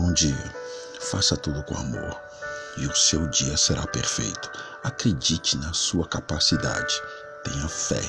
Bom 0.00 0.14
dia. 0.14 0.54
Faça 0.98 1.36
tudo 1.36 1.62
com 1.62 1.76
amor 1.76 2.18
e 2.78 2.86
o 2.86 2.96
seu 2.96 3.26
dia 3.26 3.54
será 3.54 3.86
perfeito. 3.86 4.50
Acredite 4.82 5.58
na 5.58 5.74
sua 5.74 6.08
capacidade. 6.08 7.02
Tenha 7.44 7.68
fé. 7.68 8.00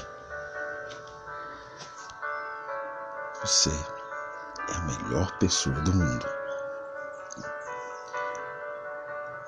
Você 3.42 3.70
é 4.70 4.74
a 4.74 4.80
melhor 4.84 5.38
pessoa 5.38 5.76
do 5.82 5.94
mundo. 5.94 6.26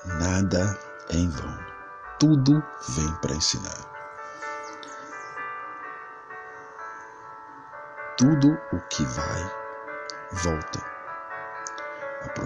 Nada 0.04 0.78
é 1.12 1.16
em 1.16 1.30
vão. 1.30 1.60
Tudo 2.20 2.62
vem 2.90 3.16
para 3.22 3.36
ensinar. 3.36 3.78
Tudo 8.18 8.60
o 8.74 8.82
que 8.90 9.06
vai, 9.06 9.56
volta. 10.34 10.93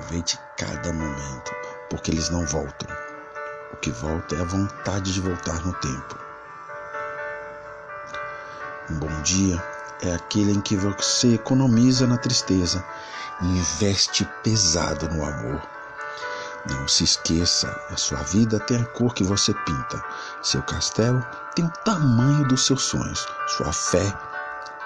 Aproveite 0.08 0.40
cada 0.56 0.94
momento, 0.94 1.52
porque 1.90 2.12
eles 2.12 2.30
não 2.30 2.46
voltam. 2.46 2.88
O 3.74 3.76
que 3.76 3.92
volta 3.92 4.36
é 4.36 4.42
a 4.42 4.46
vontade 4.46 5.12
de 5.12 5.20
voltar 5.20 5.60
no 5.66 5.74
tempo. 5.74 6.18
Um 8.90 9.00
bom 9.00 9.22
dia 9.24 9.62
é 10.02 10.14
aquele 10.16 10.54
em 10.54 10.62
que 10.62 10.78
você 10.78 11.34
economiza 11.34 12.08
na 12.08 12.18
tristeza 12.18 12.82
e 13.42 13.48
investe 13.48 14.24
pesado 14.44 15.10
no 15.10 15.26
amor. 15.26 15.62
Não 16.70 16.88
se 16.88 17.04
esqueça, 17.04 17.68
a 17.90 17.98
sua 17.98 18.20
vida 18.20 18.62
tem 18.62 18.82
a 18.82 18.86
cor 18.86 19.14
que 19.14 19.26
você 19.26 19.54
pinta. 19.54 20.02
Seu 20.42 20.64
castelo 20.64 21.22
tem 21.54 21.66
o 21.66 21.74
tamanho 21.84 22.48
dos 22.48 22.66
seus 22.66 22.84
sonhos. 22.84 23.28
Sua 23.58 23.74
fé 23.74 24.14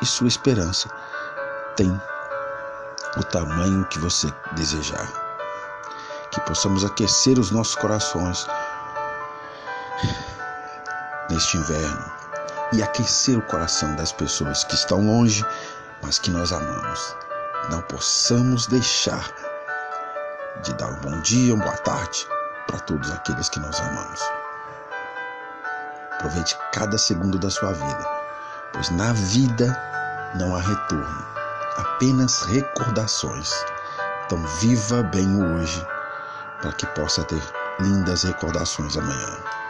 e 0.02 0.06
sua 0.06 0.28
esperança 0.28 0.90
têm 1.76 1.96
o 3.18 3.24
tamanho 3.24 3.86
que 3.86 4.00
você 4.00 4.34
desejar. 4.54 5.08
Que 6.32 6.40
possamos 6.42 6.86
aquecer 6.86 7.38
os 7.38 7.52
nossos 7.52 7.76
corações 7.76 8.48
neste 11.30 11.58
inverno 11.58 12.12
e 12.74 12.82
aquecer 12.82 13.38
o 13.38 13.42
coração 13.42 13.96
das 13.96 14.12
pessoas 14.14 14.64
que 14.64 14.76
estão 14.76 15.06
longe, 15.06 15.46
mas 16.02 16.20
que 16.20 16.32
nós 16.32 16.54
amamos. 16.54 17.16
Não 17.70 17.82
possamos 17.82 18.66
deixar 18.68 19.30
de 20.64 20.74
dar 20.76 20.88
um 20.88 21.00
bom 21.02 21.20
dia, 21.22 21.54
uma 21.54 21.66
boa 21.66 21.78
tarde 21.78 22.28
para 22.68 22.80
todos 22.80 23.12
aqueles 23.12 23.50
que 23.50 23.60
nós 23.60 23.80
amamos. 23.80 24.22
Aproveite 26.14 26.58
cada 26.72 26.98
segundo 26.98 27.38
da 27.38 27.50
sua 27.50 27.74
vida, 27.74 28.06
pois 28.72 28.90
na 28.92 29.12
vida 29.12 29.78
não 30.36 30.56
há 30.56 30.62
retorno 30.62 31.41
apenas 31.82 32.42
recordações. 32.44 33.52
Então, 34.26 34.42
viva 34.60 35.04
bem 35.04 35.28
o 35.36 35.56
hoje, 35.56 35.86
para 36.62 36.72
que 36.74 36.86
possa 36.88 37.24
ter 37.26 37.42
lindas 37.80 38.24
recordações 38.24 38.96
amanhã. 38.96 39.61